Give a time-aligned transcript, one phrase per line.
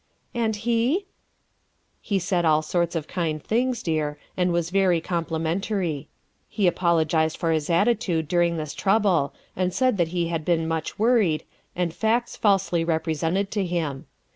[0.33, 1.05] "And he?""
[2.01, 6.07] He said all sorts of kind things, dear, and was very complimentary.
[6.49, 11.43] He apologized for his attitude during this trouble and said he had been much worried,
[11.75, 14.07] and facts falsely represented to him.